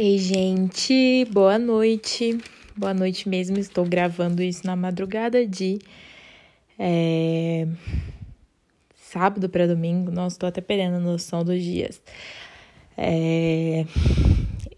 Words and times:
Ei, 0.00 0.16
gente, 0.16 1.24
boa 1.24 1.58
noite. 1.58 2.38
Boa 2.76 2.94
noite 2.94 3.28
mesmo. 3.28 3.58
Estou 3.58 3.84
gravando 3.84 4.40
isso 4.40 4.64
na 4.64 4.76
madrugada 4.76 5.44
de 5.44 5.80
é, 6.78 7.66
sábado 8.94 9.48
para 9.48 9.66
domingo. 9.66 10.12
Nossa, 10.12 10.36
estou 10.36 10.48
até 10.48 10.60
perdendo 10.60 10.98
a 10.98 11.00
noção 11.00 11.42
dos 11.42 11.60
dias. 11.60 12.00
É, 12.96 13.84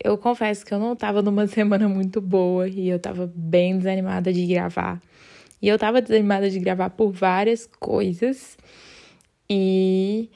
eu 0.03 0.17
confesso 0.17 0.65
que 0.65 0.73
eu 0.73 0.79
não 0.79 0.95
estava 0.95 1.21
numa 1.21 1.45
semana 1.53 1.87
muito 1.87 2.23
boa 2.23 2.67
e 2.67 2.89
eu 2.89 2.97
estava 2.97 3.31
bem 3.35 3.77
desanimada 3.77 4.33
de 4.33 4.47
gravar. 4.47 5.03
E 5.61 5.69
eu 5.69 5.75
estava 5.75 6.01
desanimada 6.01 6.49
de 6.49 6.59
gravar 6.59 6.89
por 6.89 7.13
várias 7.13 7.69
coisas. 7.79 8.57
E 9.51 10.31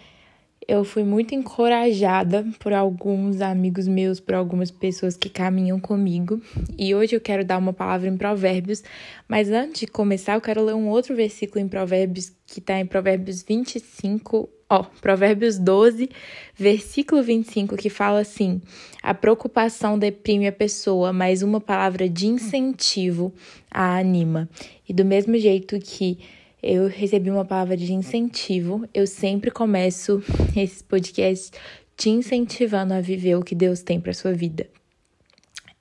eu 0.67 0.85
fui 0.85 1.05
muito 1.05 1.35
encorajada 1.35 2.47
por 2.59 2.73
alguns 2.73 3.41
amigos 3.41 3.87
meus, 3.87 4.21
por 4.21 4.35
algumas 4.35 4.71
pessoas 4.71 5.17
que 5.17 5.29
caminham 5.29 5.79
comigo. 5.79 6.41
E 6.79 6.95
hoje 6.95 7.15
eu 7.17 7.21
quero 7.21 7.45
dar 7.45 7.59
uma 7.59 7.73
palavra 7.73 8.09
em 8.09 8.17
Provérbios, 8.17 8.83
mas 9.29 9.51
antes 9.51 9.81
de 9.81 9.87
começar, 9.87 10.35
eu 10.35 10.41
quero 10.41 10.65
ler 10.65 10.75
um 10.75 10.89
outro 10.89 11.15
versículo 11.15 11.65
em 11.65 11.69
Provérbios 11.69 12.33
que 12.47 12.61
está 12.61 12.79
em 12.79 12.87
Provérbios 12.87 13.43
25, 13.43 14.49
ó, 14.69 14.85
Provérbios 15.01 15.59
12, 15.59 16.11
versículo 16.55 17.23
25, 17.23 17.77
que 17.77 17.91
fala 17.91 18.21
assim: 18.21 18.61
A 19.03 19.15
preocupação 19.15 19.99
deprime 19.99 20.47
a 20.47 20.53
pessoa, 20.53 21.13
mas 21.13 21.43
uma 21.43 21.61
palavra 21.61 22.09
de 22.09 22.27
incentivo 22.27 23.33
a 23.71 23.99
anima. 23.99 24.49
E 24.89 24.93
do 24.93 25.05
mesmo 25.05 25.37
jeito 25.37 25.79
que 25.79 26.19
eu 26.65 26.89
recebi 26.89 27.31
uma 27.31 27.45
palavra 27.45 27.77
de 27.77 27.93
incentivo. 27.93 28.89
Eu 28.95 29.07
sempre 29.07 29.51
começo 29.51 30.23
esses 30.57 30.81
podcasts 30.81 31.53
te 31.95 32.09
incentivando 32.09 32.95
a 32.95 33.03
viver 33.03 33.37
o 33.37 33.43
que 33.43 33.55
Deus 33.55 33.83
tem 33.83 34.01
para 34.01 34.15
sua 34.15 34.33
vida. 34.33 34.67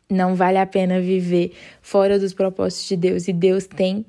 Não 0.09 0.35
vale 0.35 0.57
a 0.57 0.65
pena 0.65 0.99
viver 0.99 1.53
fora 1.81 2.19
dos 2.19 2.33
propósitos 2.33 2.89
de 2.89 2.97
Deus 2.97 3.27
e 3.29 3.33
Deus 3.33 3.65
tem 3.65 4.05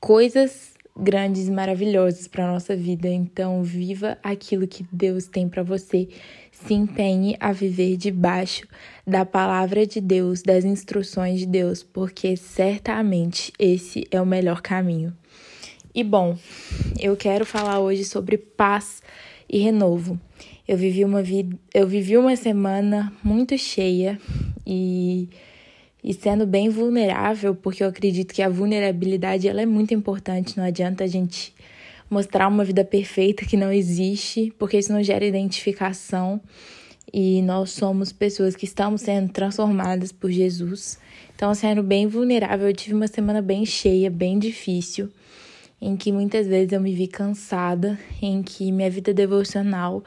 coisas 0.00 0.74
grandes 0.98 1.46
e 1.46 1.50
maravilhosas 1.50 2.26
para 2.26 2.50
nossa 2.50 2.74
vida. 2.74 3.08
Então, 3.08 3.62
viva 3.62 4.18
aquilo 4.22 4.66
que 4.66 4.84
Deus 4.90 5.28
tem 5.28 5.48
para 5.48 5.62
você. 5.62 6.08
Se 6.50 6.74
empenhe 6.74 7.36
a 7.38 7.52
viver 7.52 7.96
debaixo 7.96 8.66
da 9.06 9.24
palavra 9.24 9.86
de 9.86 10.00
Deus, 10.00 10.42
das 10.42 10.64
instruções 10.64 11.38
de 11.38 11.46
Deus, 11.46 11.84
porque 11.84 12.36
certamente 12.36 13.52
esse 13.58 14.04
é 14.10 14.20
o 14.20 14.26
melhor 14.26 14.60
caminho. 14.60 15.14
E 15.96 16.04
bom, 16.04 16.36
eu 17.00 17.16
quero 17.16 17.46
falar 17.46 17.80
hoje 17.80 18.04
sobre 18.04 18.36
paz 18.36 19.02
e 19.48 19.56
renovo. 19.56 20.20
Eu 20.68 20.76
vivi 20.76 21.02
uma 21.02 21.22
vida, 21.22 21.56
eu 21.72 21.88
vivi 21.88 22.18
uma 22.18 22.36
semana 22.36 23.10
muito 23.24 23.56
cheia 23.56 24.20
e 24.66 25.26
e 26.04 26.12
sendo 26.12 26.46
bem 26.46 26.68
vulnerável, 26.68 27.54
porque 27.54 27.82
eu 27.82 27.88
acredito 27.88 28.34
que 28.34 28.42
a 28.42 28.48
vulnerabilidade 28.48 29.48
ela 29.48 29.62
é 29.62 29.66
muito 29.66 29.94
importante, 29.94 30.58
não 30.58 30.64
adianta 30.64 31.02
a 31.02 31.06
gente 31.06 31.54
mostrar 32.10 32.46
uma 32.46 32.62
vida 32.62 32.84
perfeita 32.84 33.46
que 33.46 33.56
não 33.56 33.72
existe, 33.72 34.52
porque 34.58 34.76
isso 34.76 34.92
não 34.92 35.02
gera 35.02 35.24
identificação 35.24 36.38
e 37.10 37.40
nós 37.40 37.70
somos 37.70 38.12
pessoas 38.12 38.54
que 38.54 38.66
estamos 38.66 39.00
sendo 39.00 39.32
transformadas 39.32 40.12
por 40.12 40.30
Jesus. 40.30 40.98
Então, 41.34 41.54
sendo 41.54 41.82
bem 41.82 42.06
vulnerável, 42.06 42.68
eu 42.68 42.74
tive 42.74 42.94
uma 42.94 43.08
semana 43.08 43.40
bem 43.40 43.64
cheia, 43.64 44.10
bem 44.10 44.38
difícil 44.38 45.10
em 45.80 45.96
que 45.96 46.10
muitas 46.10 46.46
vezes 46.46 46.72
eu 46.72 46.80
me 46.80 46.94
vi 46.94 47.06
cansada, 47.06 47.98
em 48.20 48.42
que 48.42 48.72
minha 48.72 48.90
vida 48.90 49.12
devocional 49.12 50.02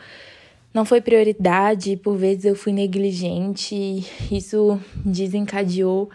não 0.73 0.85
foi 0.85 1.01
prioridade, 1.01 1.97
por 1.97 2.15
vezes 2.15 2.45
eu 2.45 2.55
fui 2.55 2.71
negligente, 2.71 3.75
e 3.75 4.05
isso 4.31 4.79
desencadeou 5.03 6.09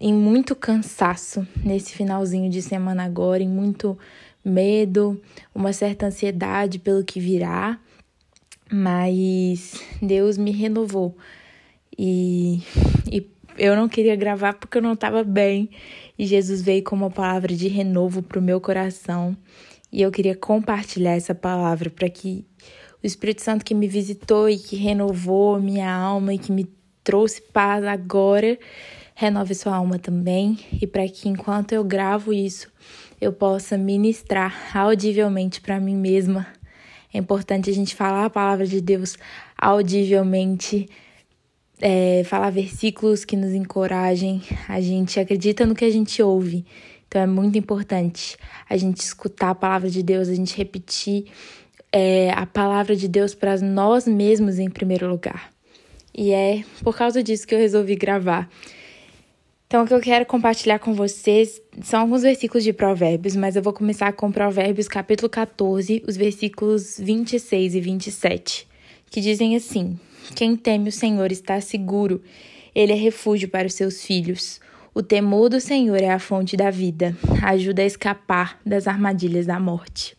em 0.00 0.12
muito 0.12 0.56
cansaço 0.56 1.46
nesse 1.64 1.92
finalzinho 1.92 2.50
de 2.50 2.60
semana 2.60 3.04
agora, 3.04 3.42
em 3.42 3.48
muito 3.48 3.96
medo, 4.44 5.20
uma 5.54 5.72
certa 5.72 6.06
ansiedade 6.06 6.78
pelo 6.78 7.04
que 7.04 7.20
virá, 7.20 7.78
mas 8.70 9.80
Deus 10.02 10.36
me 10.36 10.50
renovou. 10.50 11.16
E, 11.96 12.60
e 13.10 13.20
eu 13.58 13.76
não 13.76 13.88
queria 13.88 14.16
gravar 14.16 14.54
porque 14.54 14.78
eu 14.78 14.82
não 14.82 14.94
estava 14.94 15.22
bem. 15.24 15.70
E 16.18 16.26
Jesus 16.26 16.62
veio 16.62 16.82
com 16.82 16.94
uma 16.94 17.10
palavra 17.10 17.54
de 17.54 17.68
renovo 17.68 18.22
para 18.22 18.38
o 18.38 18.42
meu 18.42 18.60
coração. 18.60 19.36
E 19.92 20.02
eu 20.02 20.10
queria 20.10 20.34
compartilhar 20.34 21.12
essa 21.12 21.34
palavra 21.34 21.90
para 21.90 22.08
que 22.08 22.44
o 23.02 23.06
Espírito 23.06 23.42
Santo 23.42 23.64
que 23.64 23.74
me 23.74 23.86
visitou 23.86 24.48
e 24.48 24.58
que 24.58 24.76
renovou 24.76 25.60
minha 25.60 25.92
alma 25.92 26.34
e 26.34 26.38
que 26.38 26.50
me 26.50 26.68
trouxe 27.02 27.40
paz 27.40 27.84
agora 27.84 28.58
renove 29.14 29.54
sua 29.54 29.76
alma 29.76 29.98
também. 29.98 30.58
E 30.80 30.86
para 30.86 31.06
que 31.08 31.28
enquanto 31.28 31.72
eu 31.72 31.84
gravo 31.84 32.32
isso 32.32 32.72
eu 33.20 33.32
possa 33.32 33.78
ministrar 33.78 34.76
audivelmente 34.76 35.60
para 35.60 35.80
mim 35.80 35.96
mesma. 35.96 36.46
É 37.12 37.18
importante 37.18 37.70
a 37.70 37.72
gente 37.72 37.94
falar 37.94 38.24
a 38.24 38.30
palavra 38.30 38.66
de 38.66 38.80
Deus 38.80 39.16
audivelmente 39.56 40.88
é, 41.80 42.22
falar 42.24 42.50
versículos 42.50 43.24
que 43.24 43.36
nos 43.36 43.52
encorajem, 43.52 44.42
a 44.68 44.80
gente 44.80 45.18
acredita 45.18 45.66
no 45.66 45.74
que 45.74 45.84
a 45.84 45.90
gente 45.90 46.22
ouve. 46.22 46.64
Então 47.08 47.22
é 47.22 47.26
muito 47.26 47.56
importante 47.58 48.36
a 48.68 48.76
gente 48.76 48.98
escutar 48.98 49.50
a 49.50 49.54
palavra 49.54 49.88
de 49.88 50.02
Deus, 50.02 50.28
a 50.28 50.34
gente 50.34 50.56
repetir 50.56 51.26
é, 51.92 52.30
a 52.32 52.44
palavra 52.44 52.96
de 52.96 53.06
Deus 53.06 53.34
para 53.34 53.56
nós 53.60 54.06
mesmos 54.06 54.58
em 54.58 54.68
primeiro 54.68 55.08
lugar. 55.08 55.52
E 56.12 56.32
é 56.32 56.64
por 56.82 56.96
causa 56.96 57.22
disso 57.22 57.46
que 57.46 57.54
eu 57.54 57.58
resolvi 57.58 57.96
gravar. 57.96 58.48
Então, 59.66 59.82
o 59.82 59.86
que 59.86 59.94
eu 59.94 60.00
quero 60.00 60.24
compartilhar 60.26 60.78
com 60.78 60.94
vocês 60.94 61.60
são 61.82 62.00
alguns 62.00 62.22
versículos 62.22 62.62
de 62.62 62.72
Provérbios, 62.72 63.34
mas 63.34 63.56
eu 63.56 63.62
vou 63.62 63.72
começar 63.72 64.12
com 64.12 64.30
Provérbios 64.30 64.86
capítulo 64.86 65.28
14, 65.28 66.04
os 66.06 66.16
versículos 66.16 66.96
26 66.98 67.74
e 67.74 67.80
27, 67.80 68.68
que 69.10 69.20
dizem 69.20 69.56
assim: 69.56 69.98
quem 70.34 70.56
teme 70.56 70.88
o 70.88 70.92
Senhor 70.92 71.30
está 71.32 71.60
seguro. 71.60 72.22
Ele 72.74 72.92
é 72.92 72.96
refúgio 72.96 73.48
para 73.48 73.66
os 73.66 73.74
seus 73.74 74.04
filhos. 74.04 74.60
O 74.94 75.02
temor 75.02 75.48
do 75.48 75.60
Senhor 75.60 76.00
é 76.00 76.10
a 76.10 76.18
fonte 76.18 76.56
da 76.56 76.70
vida, 76.70 77.16
ajuda 77.42 77.82
a 77.82 77.86
escapar 77.86 78.60
das 78.64 78.86
armadilhas 78.86 79.46
da 79.46 79.58
morte. 79.58 80.16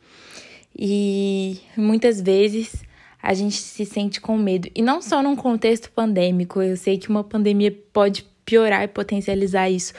E 0.77 1.59
muitas 1.77 2.19
vezes 2.19 2.83
a 3.23 3.33
gente 3.33 3.55
se 3.55 3.85
sente 3.85 4.19
com 4.19 4.37
medo, 4.37 4.69
e 4.75 4.81
não 4.81 5.01
só 5.01 5.23
num 5.23 5.35
contexto 5.35 5.89
pandêmico, 5.91 6.61
eu 6.61 6.75
sei 6.75 6.97
que 6.97 7.09
uma 7.09 7.23
pandemia 7.23 7.75
pode 7.91 8.25
piorar 8.45 8.83
e 8.83 8.87
potencializar 8.87 9.69
isso, 9.69 9.93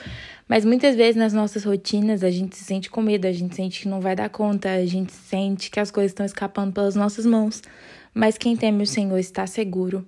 mas 0.47 0.63
muitas 0.63 0.95
vezes 0.95 1.15
nas 1.15 1.33
nossas 1.33 1.65
rotinas 1.65 2.23
a 2.23 2.31
gente 2.31 2.55
se 2.55 2.63
sente 2.63 2.89
com 2.89 3.01
medo, 3.01 3.27
a 3.27 3.31
gente 3.33 3.53
sente 3.53 3.81
que 3.81 3.89
não 3.89 3.99
vai 3.99 4.15
dar 4.15 4.29
conta, 4.29 4.71
a 4.71 4.85
gente 4.85 5.11
sente 5.11 5.69
que 5.69 5.79
as 5.79 5.91
coisas 5.91 6.11
estão 6.11 6.25
escapando 6.25 6.71
pelas 6.71 6.95
nossas 6.95 7.25
mãos. 7.25 7.61
Mas 8.17 8.35
quem 8.35 8.55
teme 8.57 8.81
o 8.81 8.87
Senhor 8.87 9.19
está 9.19 9.45
seguro, 9.45 10.03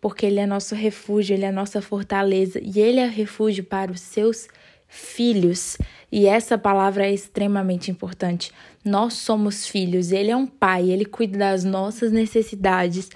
porque 0.00 0.24
Ele 0.24 0.40
é 0.40 0.46
nosso 0.46 0.74
refúgio, 0.74 1.34
Ele 1.34 1.44
é 1.44 1.52
nossa 1.52 1.82
fortaleza 1.82 2.58
e 2.58 2.80
Ele 2.80 2.98
é 2.98 3.06
refúgio 3.06 3.62
para 3.62 3.92
os 3.92 4.00
seus 4.00 4.48
filhos. 4.88 5.76
E 6.10 6.26
essa 6.26 6.56
palavra 6.56 7.06
é 7.06 7.12
extremamente 7.12 7.90
importante. 7.90 8.50
Nós 8.82 9.12
somos 9.12 9.66
filhos, 9.66 10.10
Ele 10.10 10.30
é 10.30 10.36
um 10.36 10.46
pai, 10.46 10.88
Ele 10.88 11.04
cuida 11.04 11.38
das 11.38 11.62
nossas 11.62 12.10
necessidades. 12.10 13.10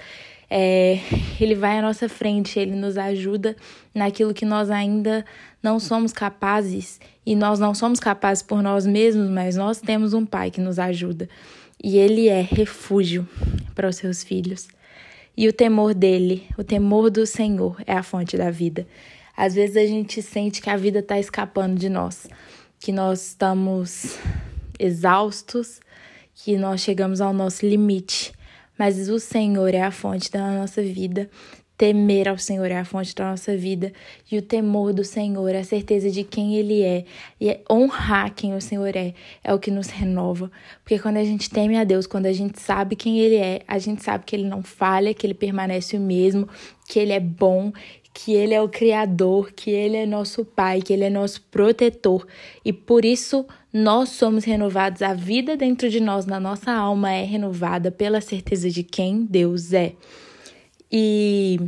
É, 0.51 0.99
ele 1.41 1.55
vai 1.55 1.79
à 1.79 1.83
nossa 1.83 2.07
frente, 2.07 2.61
ele 2.61 2.77
nos 2.77 2.99
ajuda 2.99 3.57
naquilo 3.95 4.35
que 4.35 4.45
nós 4.45 4.71
ainda 4.71 5.25
não 5.63 5.81
somos 5.81 6.13
capazes 6.13 7.01
e 7.25 7.35
nós 7.35 7.59
não 7.59 7.75
somos 7.75 7.99
capazes 7.99 8.43
por 8.43 8.63
nós 8.63 8.87
mesmos, 8.87 9.31
mas 9.31 9.57
nós 9.57 9.81
temos 9.81 10.13
um 10.13 10.25
pai 10.25 10.51
que 10.51 10.61
nos 10.61 10.79
ajuda 10.79 11.29
e 11.83 11.99
ele 11.99 12.29
é 12.29 12.41
refúgio 12.41 13.29
para 13.75 13.89
os 13.89 13.97
seus 13.97 14.23
filhos. 14.23 14.69
E 15.37 15.49
o 15.49 15.53
temor 15.53 15.95
dele, 15.95 16.47
o 16.57 16.63
temor 16.63 17.11
do 17.11 17.27
Senhor, 17.27 17.83
é 17.87 17.93
a 17.93 18.03
fonte 18.03 18.37
da 18.37 18.51
vida. 18.51 18.87
Às 19.37 19.55
vezes 19.55 19.77
a 19.77 19.85
gente 19.85 20.23
sente 20.23 20.63
que 20.63 20.71
a 20.71 20.77
vida 20.77 21.01
está 21.01 21.19
escapando 21.19 21.77
de 21.77 21.89
nós, 21.89 22.29
que 22.79 22.93
nós 22.93 23.29
estamos 23.29 24.17
exaustos, 24.79 25.81
que 26.35 26.57
nós 26.57 26.81
chegamos 26.81 27.21
ao 27.21 27.33
nosso 27.33 27.67
limite. 27.67 28.33
Mas 28.79 29.09
o 29.09 29.19
Senhor 29.19 29.75
é 29.75 29.83
a 29.83 29.91
fonte 29.91 30.31
da 30.31 30.53
nossa 30.53 30.83
vida, 30.83 31.29
Temer 31.77 32.29
ao 32.29 32.39
Senhor 32.39 32.71
é 32.71 32.79
a 32.79 32.85
fonte 32.85 33.15
da 33.15 33.31
nossa 33.31 33.57
vida 33.57 33.93
e 34.31 34.39
o 34.39 34.43
temor 34.43 34.93
do 34.93 35.03
Senhor, 35.03 35.55
a 35.55 35.65
certeza 35.65 36.09
de 36.09 36.23
quem 36.23 36.55
Ele 36.55 36.83
é 36.83 37.05
e 37.41 37.51
é 37.51 37.61
honrar 37.71 38.33
quem 38.33 38.55
o 38.55 38.61
Senhor 38.61 38.95
é, 38.95 39.13
é 39.43 39.53
o 39.53 39.59
que 39.59 39.71
nos 39.71 39.89
renova. 39.89 40.51
Porque 40.85 40.99
quando 40.99 41.17
a 41.17 41.25
gente 41.25 41.51
teme 41.51 41.77
a 41.77 41.83
Deus, 41.83 42.07
quando 42.07 42.27
a 42.27 42.33
gente 42.33 42.61
sabe 42.61 42.95
quem 42.95 43.19
Ele 43.19 43.37
é, 43.37 43.63
a 43.67 43.79
gente 43.79 44.05
sabe 44.05 44.25
que 44.25 44.37
Ele 44.37 44.47
não 44.47 44.63
falha, 44.63 45.13
que 45.13 45.27
Ele 45.27 45.35
permanece 45.35 45.97
o 45.97 46.01
mesmo, 46.01 46.49
que 46.89 47.01
Ele 47.01 47.13
é 47.13 47.21
bom, 47.21 47.73
que 48.13 48.33
Ele 48.33 48.55
é 48.55 48.63
o 48.63 48.69
Criador, 48.69 49.51
que 49.53 49.71
Ele 49.71 49.97
é 49.97 50.07
nosso 50.07 50.45
Pai, 50.45 50.81
que 50.81 50.93
Ele 50.93 51.03
é 51.03 51.11
nosso 51.11 51.43
protetor 51.51 52.25
e 52.65 52.73
por 52.73 53.05
isso 53.05 53.45
nós 53.73 54.11
somos 54.11 54.45
renovados, 54.45 55.03
a 55.03 55.13
vida 55.13 55.57
dentro 55.57 55.91
de 55.91 55.99
nós, 55.99 56.25
na 56.25 56.39
nossa 56.39 56.71
alma, 56.71 57.11
é 57.11 57.25
renovada 57.25 57.91
pela 57.91 58.21
certeza 58.21 58.71
de 58.71 58.85
quem 58.85 59.25
Deus 59.25 59.73
é. 59.73 59.95
E 60.97 61.59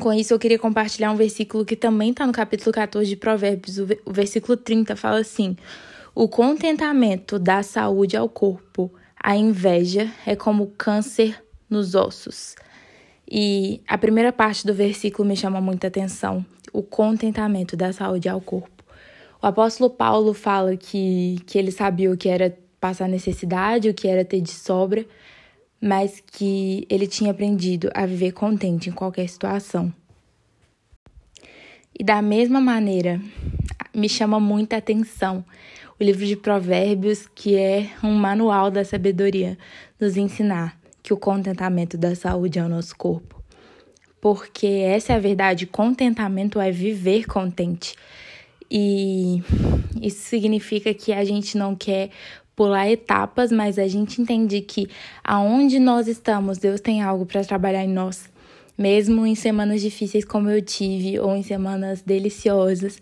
Com 0.00 0.12
isso, 0.12 0.34
eu 0.34 0.38
queria 0.40 0.58
compartilhar 0.58 1.12
um 1.12 1.16
versículo 1.16 1.64
que 1.64 1.76
também 1.76 2.10
está 2.10 2.26
no 2.26 2.32
capítulo 2.32 2.72
14 2.72 3.08
de 3.08 3.14
Provérbios. 3.14 3.78
O 3.78 4.12
versículo 4.12 4.56
30 4.56 4.96
fala 4.96 5.20
assim: 5.20 5.56
O 6.16 6.26
contentamento 6.26 7.38
dá 7.38 7.62
saúde 7.62 8.16
ao 8.16 8.28
corpo, 8.28 8.90
a 9.22 9.36
inveja 9.36 10.10
é 10.26 10.34
como 10.34 10.72
câncer 10.76 11.40
nos 11.68 11.94
ossos. 11.94 12.56
E 13.30 13.80
a 13.86 13.96
primeira 13.96 14.32
parte 14.32 14.66
do 14.66 14.74
versículo 14.74 15.28
me 15.28 15.36
chama 15.36 15.60
muita 15.60 15.86
atenção: 15.86 16.44
o 16.72 16.82
contentamento 16.82 17.76
dá 17.76 17.92
saúde 17.92 18.28
ao 18.28 18.40
corpo. 18.40 18.82
O 19.40 19.46
apóstolo 19.46 19.90
Paulo 19.90 20.34
fala 20.34 20.76
que, 20.76 21.38
que 21.46 21.56
ele 21.56 21.70
sabia 21.70 22.10
o 22.10 22.16
que 22.16 22.28
era 22.28 22.58
passar 22.80 23.08
necessidade, 23.08 23.88
o 23.88 23.94
que 23.94 24.08
era 24.08 24.24
ter 24.24 24.40
de 24.40 24.50
sobra, 24.50 25.06
mas 25.80 26.22
que 26.26 26.86
ele 26.90 27.06
tinha 27.06 27.30
aprendido 27.30 27.90
a 27.94 28.04
viver 28.04 28.32
contente 28.32 28.90
em 28.90 28.92
qualquer 28.92 29.28
situação. 29.28 29.92
E 31.98 32.04
da 32.04 32.20
mesma 32.20 32.60
maneira, 32.60 33.20
me 33.94 34.08
chama 34.08 34.38
muita 34.38 34.76
atenção 34.76 35.44
o 35.98 36.04
livro 36.04 36.24
de 36.24 36.34
Provérbios, 36.34 37.28
que 37.34 37.56
é 37.56 37.90
um 38.02 38.14
manual 38.14 38.70
da 38.70 38.84
sabedoria, 38.84 39.58
nos 40.00 40.16
ensinar 40.16 40.80
que 41.02 41.12
o 41.12 41.16
contentamento 41.16 41.98
da 41.98 42.14
saúde 42.14 42.58
é 42.58 42.64
o 42.64 42.68
nosso 42.68 42.96
corpo. 42.96 43.42
Porque 44.18 44.66
essa 44.66 45.12
é 45.12 45.16
a 45.16 45.18
verdade, 45.18 45.66
contentamento 45.66 46.58
é 46.58 46.70
viver 46.70 47.26
contente. 47.26 47.94
E 48.70 49.42
isso 50.00 50.22
significa 50.28 50.94
que 50.94 51.12
a 51.12 51.24
gente 51.24 51.58
não 51.58 51.74
quer 51.74 52.10
pular 52.54 52.90
etapas, 52.90 53.50
mas 53.50 53.78
a 53.78 53.88
gente 53.88 54.20
entende 54.20 54.60
que 54.60 54.88
aonde 55.24 55.78
nós 55.78 56.08
estamos, 56.08 56.58
Deus 56.58 56.80
tem 56.80 57.02
algo 57.02 57.24
para 57.24 57.44
trabalhar 57.44 57.84
em 57.84 57.88
nós. 57.88 58.28
Mesmo 58.76 59.26
em 59.26 59.34
semanas 59.34 59.80
difíceis 59.80 60.24
como 60.24 60.48
eu 60.48 60.62
tive, 60.62 61.18
ou 61.18 61.36
em 61.36 61.42
semanas 61.42 62.02
deliciosas, 62.02 63.00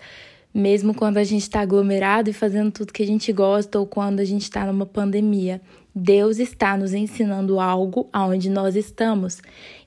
mesmo 0.52 0.94
quando 0.94 1.18
a 1.18 1.24
gente 1.24 1.42
está 1.42 1.60
aglomerado 1.60 2.30
e 2.30 2.32
fazendo 2.32 2.72
tudo 2.72 2.92
que 2.92 3.02
a 3.02 3.06
gente 3.06 3.32
gosta, 3.32 3.78
ou 3.78 3.86
quando 3.86 4.20
a 4.20 4.24
gente 4.24 4.42
está 4.42 4.66
numa 4.66 4.86
pandemia, 4.86 5.60
Deus 5.94 6.38
está 6.38 6.76
nos 6.76 6.94
ensinando 6.94 7.58
algo 7.58 8.08
aonde 8.12 8.48
nós 8.48 8.76
estamos. 8.76 9.40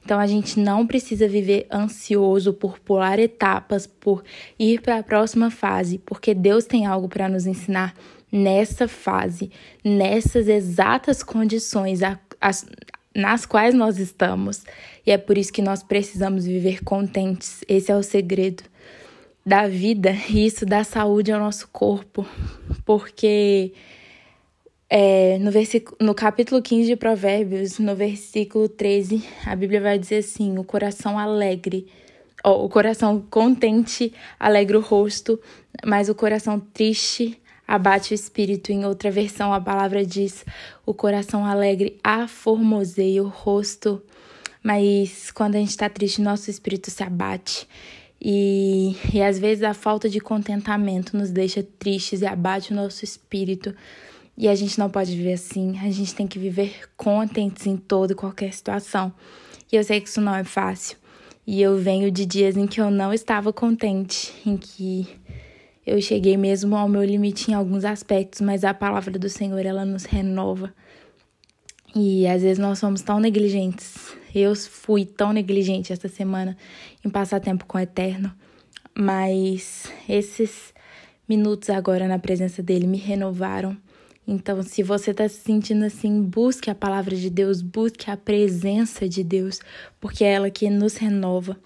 Então 0.04 0.20
a 0.20 0.28
gente 0.28 0.60
não 0.60 0.86
precisa 0.86 1.28
viver 1.28 1.68
ansioso 1.72 2.54
por 2.54 2.80
pular 2.80 3.20
etapas, 3.20 3.88
por 3.88 4.24
ir 4.60 4.82
para 4.82 4.98
a 4.98 5.04
próxima 5.04 5.50
fase, 5.50 5.98
porque 5.98 6.34
Deus 6.34 6.66
tem 6.66 6.86
algo 6.86 7.08
para 7.08 7.30
nos 7.30 7.46
ensinar 7.46 7.94
nessa 8.32 8.88
fase, 8.88 9.52
nessas 9.84 10.48
exatas 10.48 11.22
condições 11.22 12.02
a, 12.02 12.18
as, 12.40 12.66
nas 13.14 13.46
quais 13.46 13.74
nós 13.74 14.00
estamos. 14.00 14.64
E 15.06 15.12
é 15.12 15.18
por 15.18 15.38
isso 15.38 15.52
que 15.52 15.62
nós 15.62 15.84
precisamos 15.84 16.46
viver 16.46 16.84
contentes. 16.84 17.64
Esse 17.68 17.92
é 17.92 17.96
o 17.96 18.04
segredo 18.04 18.64
da 19.46 19.68
vida 19.68 20.16
e 20.30 20.46
isso 20.46 20.66
dá 20.66 20.84
saúde 20.84 21.32
ao 21.32 21.40
nosso 21.40 21.68
corpo, 21.70 22.26
porque 22.86 23.74
é, 24.88 25.40
no, 25.40 25.52
no 26.06 26.14
capítulo 26.14 26.62
15 26.62 26.90
de 26.90 26.96
Provérbios, 26.96 27.80
no 27.80 27.96
versículo 27.96 28.70
13, 28.70 29.24
a 29.46 29.56
Bíblia 29.56 29.82
vai 29.82 29.98
dizer 29.98 30.18
assim: 30.18 30.58
o 30.60 30.64
coração 30.64 31.18
alegre, 31.18 31.88
o 32.44 32.70
coração 32.70 33.26
contente 33.30 34.14
alegra 34.40 34.78
o 34.78 34.82
rosto, 34.82 35.40
mas 35.84 36.08
o 36.08 36.14
coração 36.14 36.60
triste 36.60 37.41
abate 37.72 38.14
o 38.14 38.16
espírito. 38.16 38.72
Em 38.72 38.86
outra 38.86 39.10
versão, 39.10 39.54
a 39.54 39.62
palavra 39.62 40.06
diz: 40.06 40.46
o 40.86 40.94
coração 40.94 41.46
alegre 41.46 41.98
aformoseia 42.04 43.24
o 43.24 43.30
rosto. 43.30 44.02
Mas 44.62 45.32
quando 45.32 45.56
a 45.56 45.60
gente 45.60 45.70
está 45.70 45.90
triste, 45.90 46.22
nosso 46.22 46.52
espírito 46.52 46.92
se 46.92 47.02
abate. 47.02 47.68
E, 48.22 48.96
e 49.12 49.22
às 49.22 49.40
vezes 49.40 49.64
a 49.64 49.74
falta 49.74 50.08
de 50.08 50.20
contentamento 50.20 51.18
nos 51.18 51.32
deixa 51.32 51.64
tristes 51.64 52.22
e 52.22 52.26
abate 52.26 52.72
o 52.72 52.76
nosso 52.76 53.04
espírito. 53.04 53.74
E 54.38 54.48
a 54.48 54.54
gente 54.54 54.78
não 54.78 54.90
pode 54.90 55.16
viver 55.16 55.34
assim. 55.34 55.80
A 55.80 55.90
gente 55.90 56.14
tem 56.14 56.28
que 56.28 56.38
viver 56.38 56.90
contentes 56.98 57.66
em 57.66 57.78
toda 57.78 58.14
e 58.14 58.16
qualquer 58.16 58.54
situação. 58.54 59.14
E 59.72 59.76
eu 59.76 59.84
sei 59.84 60.02
que 60.02 60.10
isso 60.10 60.22
não 60.22 60.36
é 60.36 60.44
fácil. 60.44 60.98
E 61.48 61.62
eu 61.62 61.78
venho 61.78 62.12
de 62.12 62.26
dias 62.26 62.56
em 62.56 62.68
que 62.68 62.80
eu 62.80 62.92
não 62.92 63.12
estava 63.12 63.52
contente, 63.52 64.32
em 64.46 64.56
que 64.56 65.08
eu 65.92 66.02
cheguei 66.02 66.38
mesmo 66.38 66.78
ao 66.78 66.88
meu 66.88 67.04
limite 67.04 67.52
em 67.52 67.54
alguns 67.54 67.84
aspectos, 67.84 68.40
mas 68.40 68.64
a 68.64 68.74
palavra 68.74 69.20
do 69.20 69.28
Senhor 69.28 69.66
ela 69.66 69.84
nos 69.84 70.06
renova. 70.06 70.74
E 71.94 72.26
às 72.26 72.42
vezes 72.42 72.58
nós 72.58 72.80
somos 72.80 73.02
tão 73.02 73.20
negligentes. 73.20 74.16
Eu 74.34 74.56
fui 74.56 75.06
tão 75.06 75.34
negligente 75.34 75.92
essa 75.92 76.08
semana 76.08 76.56
em 77.04 77.10
passar 77.10 77.42
tempo 77.42 77.66
com 77.66 77.78
o 77.78 77.82
Eterno, 77.82 78.32
mas 78.98 79.92
esses 80.08 80.74
minutos 81.28 81.70
agora 81.70 82.08
na 82.08 82.18
presença 82.18 82.64
dele 82.64 82.88
me 82.88 82.98
renovaram. 82.98 83.76
Então, 84.26 84.64
se 84.64 84.82
você 84.84 85.12
está 85.12 85.28
se 85.28 85.42
sentindo 85.42 85.84
assim, 85.84 86.22
busque 86.22 86.70
a 86.70 86.76
palavra 86.76 87.18
de 87.18 87.30
Deus, 87.30 87.62
busque 87.62 88.10
a 88.10 88.16
presença 88.16 89.10
de 89.10 89.26
Deus, 89.26 89.60
porque 90.00 90.24
é 90.24 90.32
ela 90.32 90.50
que 90.50 90.70
nos 90.70 90.96
renova. 90.96 91.58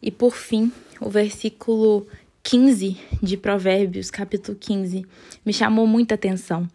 E 0.00 0.10
por 0.10 0.34
fim, 0.34 0.72
o 1.02 1.10
versículo 1.10 2.06
15 2.50 2.96
de 3.22 3.36
Provérbios, 3.36 4.10
capítulo 4.10 4.56
15, 4.58 5.04
me 5.44 5.52
chamou 5.52 5.86
muita 5.86 6.14
atenção. 6.14 6.66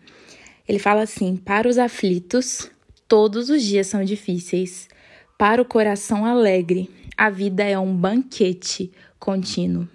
Ele 0.68 0.78
fala 0.78 1.02
assim: 1.02 1.36
Para 1.36 1.68
os 1.68 1.80
aflitos, 1.80 2.70
todos 3.08 3.50
os 3.50 3.64
dias 3.64 3.88
são 3.88 4.04
difíceis. 4.04 4.88
Para 5.36 5.60
o 5.60 5.66
coração 5.66 6.28
alegre, 6.28 6.92
a 7.18 7.32
vida 7.32 7.64
é 7.64 7.80
um 7.80 7.92
banquete 7.92 8.92
contínuo. 9.18 9.90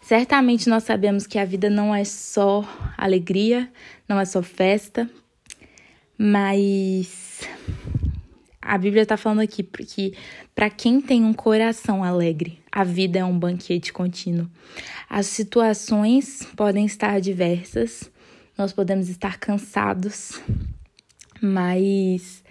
Certamente 0.00 0.70
nós 0.70 0.84
sabemos 0.84 1.26
que 1.26 1.38
a 1.38 1.44
vida 1.44 1.68
não 1.68 1.94
é 1.94 2.04
só 2.04 2.64
alegria, 2.96 3.70
não 4.08 4.18
é 4.18 4.24
só 4.24 4.42
festa, 4.42 5.06
mas 6.16 7.42
a 8.66 8.78
Bíblia 8.78 9.02
está 9.02 9.16
falando 9.16 9.40
aqui 9.40 9.62
que 9.62 10.14
para 10.54 10.70
quem 10.70 11.00
tem 11.00 11.22
um 11.22 11.34
coração 11.34 12.02
alegre, 12.02 12.58
a 12.72 12.82
vida 12.82 13.18
é 13.18 13.24
um 13.24 13.38
banquete 13.38 13.92
contínuo. 13.92 14.48
As 15.08 15.26
situações 15.26 16.48
podem 16.56 16.86
estar 16.86 17.20
diversas, 17.20 18.10
nós 18.56 18.72
podemos 18.72 19.10
estar 19.10 19.38
cansados, 19.38 20.40
mas 21.42 22.42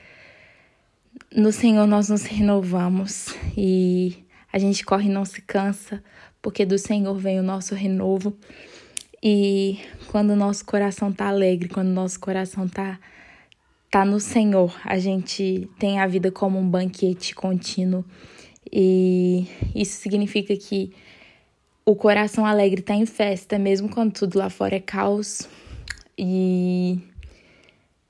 no 1.36 1.52
Senhor 1.52 1.88
nós 1.88 2.10
nos 2.10 2.24
renovamos 2.24 3.36
e 3.58 4.24
a 4.52 4.60
gente 4.60 4.86
corre 4.86 5.10
e 5.10 5.14
não 5.14 5.26
se 5.26 5.42
cansa, 5.42 6.04
porque 6.44 6.64
do 6.64 6.78
Senhor 6.78 7.16
vem 7.16 7.40
o 7.40 7.44
nosso 7.44 7.74
renovo. 7.74 8.38
E 9.22 9.80
quando 10.10 10.32
o 10.32 10.36
nosso 10.36 10.64
coração 10.64 11.12
tá 11.12 11.28
alegre, 11.28 11.70
quando 11.70 11.88
o 11.88 11.94
nosso 11.94 12.20
coração 12.20 12.68
tá 12.68 13.00
tá 13.94 14.04
no 14.04 14.20
Senhor. 14.20 14.76
A 14.84 14.98
gente 14.98 15.70
tem 15.78 16.00
a 16.00 16.08
vida 16.08 16.32
como 16.32 16.58
um 16.58 16.68
banquete 16.68 17.36
contínuo 17.36 18.04
e 18.72 19.46
isso 19.76 20.02
significa 20.02 20.58
que 20.58 20.92
o 21.86 21.96
coração 21.96 22.44
alegre 22.44 22.80
está 22.80 22.96
em 22.96 23.06
festa, 23.06 23.60
mesmo 23.60 23.88
quando 23.88 24.12
tudo 24.12 24.40
lá 24.40 24.50
fora 24.50 24.78
é 24.78 24.80
caos. 24.80 25.48
E 26.18 26.98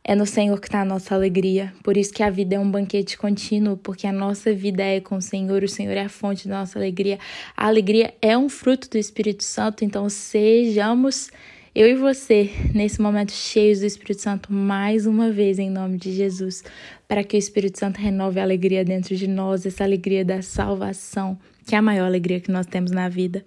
é 0.05 0.15
no 0.15 0.25
Senhor 0.25 0.57
que 0.61 0.67
está 0.67 0.83
a 0.83 0.85
nossa 0.85 1.15
alegria. 1.15 1.73
Por 1.83 1.97
isso 1.97 2.13
que 2.13 2.23
a 2.23 2.29
vida 2.29 2.55
é 2.55 2.59
um 2.59 2.71
banquete 2.71 3.17
contínuo, 3.17 3.75
porque 3.75 4.07
a 4.07 4.13
nossa 4.13 4.53
vida 4.53 4.81
é 4.81 5.01
com 5.01 5.17
o 5.17 5.21
Senhor, 5.21 5.65
o 5.65 5.67
Senhor 5.67 5.97
é 5.97 6.05
a 6.05 6.09
fonte 6.09 6.47
da 6.47 6.59
nossa 6.59 6.79
alegria. 6.79 7.19
A 7.57 7.67
alegria 7.67 8.13
é 8.21 8.37
um 8.37 8.47
fruto 8.47 8.89
do 8.89 8.97
Espírito 8.97 9.43
Santo, 9.43 9.83
então 9.83 10.07
sejamos 10.07 11.29
eu 11.75 11.87
e 11.87 11.95
você, 11.95 12.51
nesse 12.73 13.01
momento 13.01 13.31
cheios 13.31 13.79
do 13.79 13.85
Espírito 13.87 14.21
Santo, 14.21 14.53
mais 14.53 15.07
uma 15.07 15.31
vez, 15.31 15.57
em 15.57 15.71
nome 15.71 15.97
de 15.97 16.11
Jesus, 16.11 16.63
para 17.07 17.23
que 17.23 17.35
o 17.35 17.39
Espírito 17.39 17.79
Santo 17.79 17.97
renove 17.97 18.39
a 18.39 18.43
alegria 18.43 18.85
dentro 18.85 19.15
de 19.15 19.27
nós, 19.27 19.65
essa 19.65 19.83
alegria 19.83 20.23
da 20.23 20.43
salvação, 20.43 21.35
que 21.65 21.73
é 21.73 21.77
a 21.79 21.81
maior 21.81 22.05
alegria 22.05 22.39
que 22.39 22.51
nós 22.51 22.67
temos 22.67 22.91
na 22.91 23.09
vida. 23.09 23.43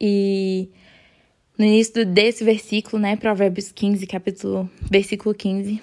E 0.00 0.68
no 1.56 1.64
início 1.64 2.04
desse 2.04 2.42
versículo, 2.42 3.00
né, 3.00 3.14
Provérbios 3.14 3.70
15, 3.70 4.04
capítulo, 4.08 4.68
versículo 4.90 5.32
15, 5.32 5.80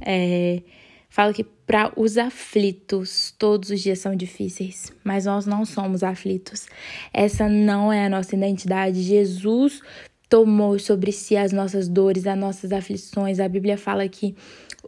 é, 0.00 0.62
fala 1.10 1.34
que 1.34 1.44
para 1.44 1.92
os 1.96 2.16
aflitos, 2.16 3.34
todos 3.38 3.68
os 3.68 3.80
dias 3.80 3.98
são 3.98 4.16
difíceis, 4.16 4.90
mas 5.04 5.26
nós 5.26 5.44
não 5.44 5.66
somos 5.66 6.02
aflitos. 6.02 6.66
Essa 7.12 7.46
não 7.46 7.92
é 7.92 8.06
a 8.06 8.08
nossa 8.08 8.34
identidade. 8.34 9.02
Jesus 9.02 9.82
tomou 10.30 10.78
sobre 10.78 11.10
si 11.10 11.36
as 11.36 11.50
nossas 11.50 11.88
dores, 11.88 12.24
as 12.24 12.38
nossas 12.38 12.72
aflições. 12.72 13.40
A 13.40 13.48
Bíblia 13.48 13.76
fala 13.76 14.08
que 14.08 14.36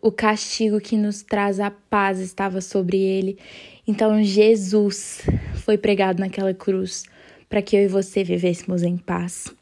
o 0.01 0.13
castigo 0.13 0.81
que 0.81 0.97
nos 0.97 1.23
traz 1.23 1.59
a 1.59 1.71
paz 1.71 2.21
estava 2.21 2.61
sobre 2.61 2.99
ele. 2.99 3.37
Então 3.87 4.23
Jesus 4.23 5.23
foi 5.57 5.77
pregado 5.77 6.21
naquela 6.21 6.55
cruz 6.55 7.03
para 7.49 7.61
que 7.61 7.77
eu 7.77 7.83
e 7.83 7.89
você 7.89 8.23
vivêssemos 8.23 8.85
em 8.85 8.97
paz. 8.97 9.53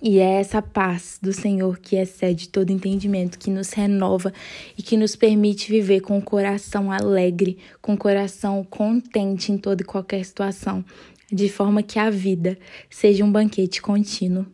E 0.00 0.20
é 0.20 0.40
essa 0.40 0.62
paz 0.62 1.18
do 1.20 1.32
Senhor 1.32 1.78
que 1.78 1.96
excede 1.96 2.48
todo 2.48 2.70
entendimento, 2.70 3.38
que 3.38 3.50
nos 3.50 3.72
renova 3.72 4.32
e 4.76 4.82
que 4.82 4.96
nos 4.96 5.16
permite 5.16 5.70
viver 5.70 6.00
com 6.00 6.16
o 6.16 6.22
coração 6.22 6.90
alegre, 6.90 7.58
com 7.82 7.94
o 7.94 7.98
coração 7.98 8.64
contente 8.64 9.52
em 9.52 9.58
toda 9.58 9.82
e 9.82 9.84
qualquer 9.84 10.24
situação, 10.24 10.84
de 11.30 11.48
forma 11.48 11.82
que 11.82 11.98
a 11.98 12.10
vida 12.10 12.56
seja 12.88 13.24
um 13.24 13.30
banquete 13.30 13.82
contínuo. 13.82 14.46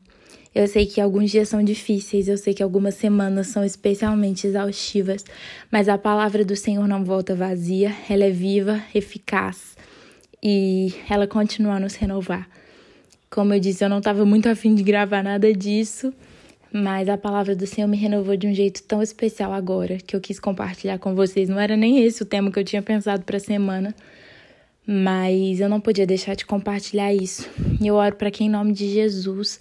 Eu 0.55 0.69
sei 0.69 0.87
que 0.87 1.01
alguns 1.01 1.33
dias 1.33 1.49
são 1.49 1.65
difíceis, 1.65 2.29
eu 2.29 2.39
sei 2.39 2.55
que 2.55 2.63
algumas 2.63 2.95
semanas 2.95 3.49
são 3.49 3.65
especialmente 3.65 4.47
exaustivas, 4.47 5.25
mas 5.69 5.89
a 5.89 5.99
palavra 5.99 6.45
do 6.45 6.55
Senhor 6.55 6.87
não 6.87 7.05
volta 7.05 7.35
vazia, 7.35 7.93
ela 8.09 8.25
é 8.25 8.31
viva, 8.31 8.81
eficaz 8.95 9.77
e 10.41 10.95
ela 11.11 11.27
continua 11.27 11.75
a 11.75 11.81
nos 11.81 11.97
renovar. 11.97 12.49
Como 13.29 13.53
eu 13.53 13.59
disse, 13.59 13.83
eu 13.83 13.89
não 13.89 13.99
estava 13.99 14.25
muito 14.25 14.49
afim 14.49 14.77
de 14.77 14.85
gravar 14.85 15.25
nada 15.25 15.53
disso, 15.53 16.15
mas 16.73 17.09
a 17.09 17.19
palavra 17.19 17.57
do 17.57 17.67
Senhor 17.67 17.89
me 17.89 17.97
renovou 17.97 18.37
de 18.37 18.47
um 18.47 18.55
jeito 18.55 18.81
tão 18.85 19.03
especial 19.03 19.53
agora 19.53 19.97
que 19.97 20.15
eu 20.15 20.21
quis 20.21 20.39
compartilhar 20.39 20.99
com 20.99 21.17
vocês. 21.17 21.49
Não 21.49 21.59
era 21.59 21.77
nem 21.77 22.05
esse 22.05 22.23
o 22.23 22.27
tema 22.27 22.53
que 22.53 22.59
eu 22.61 22.65
tinha 22.65 22.81
pensado 22.81 23.25
para 23.25 23.39
a 23.39 23.41
semana, 23.41 23.93
mas 24.87 25.61
eu 25.61 25.69
não 25.69 25.81
podia 25.81 26.07
deixar 26.07 26.35
de 26.37 26.45
compartilhar 26.45 27.13
isso. 27.13 27.49
E 27.81 27.87
eu 27.87 27.95
oro 27.95 28.17
para 28.17 28.31
que, 28.31 28.45
em 28.45 28.51
nome 28.51 28.73
de 28.73 28.91
Jesus, 28.91 29.59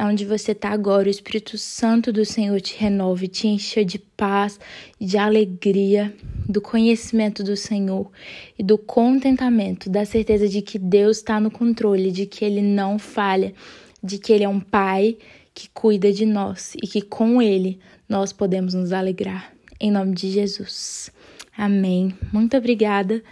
onde 0.00 0.24
você 0.24 0.50
está 0.50 0.70
agora, 0.70 1.06
o 1.06 1.10
Espírito 1.10 1.56
Santo 1.56 2.12
do 2.12 2.24
Senhor 2.24 2.60
te 2.60 2.76
renove, 2.76 3.28
te 3.28 3.46
encha 3.46 3.84
de 3.84 3.98
paz, 3.98 4.58
de 5.00 5.16
alegria, 5.16 6.12
do 6.48 6.60
conhecimento 6.60 7.44
do 7.44 7.56
Senhor 7.56 8.10
e 8.58 8.62
do 8.62 8.76
contentamento, 8.76 9.88
da 9.88 10.04
certeza 10.04 10.48
de 10.48 10.60
que 10.60 10.78
Deus 10.78 11.18
está 11.18 11.38
no 11.38 11.50
controle, 11.50 12.10
de 12.10 12.26
que 12.26 12.44
Ele 12.44 12.60
não 12.60 12.98
falha, 12.98 13.54
de 14.02 14.18
que 14.18 14.32
Ele 14.32 14.44
é 14.44 14.48
um 14.48 14.60
Pai 14.60 15.16
que 15.54 15.68
cuida 15.70 16.12
de 16.12 16.26
nós 16.26 16.74
e 16.82 16.88
que 16.88 17.00
com 17.00 17.40
Ele 17.40 17.78
nós 18.08 18.32
podemos 18.32 18.74
nos 18.74 18.92
alegrar. 18.92 19.52
Em 19.80 19.90
nome 19.90 20.14
de 20.14 20.30
Jesus. 20.30 21.12
Amém. 21.56 22.12
Muito 22.32 22.56
obrigada 22.56 23.22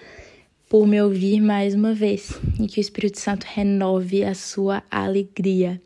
por 0.73 0.87
me 0.87 1.03
ouvir 1.03 1.39
mais 1.39 1.75
uma 1.75 1.93
vez 1.93 2.41
e 2.59 2.67
que 2.67 2.81
o 2.81 2.81
Espírito 2.81 3.21
Santo 3.21 3.45
renove 3.45 4.25
a 4.25 4.35
sua 4.35 4.83
alegria. 4.91 5.79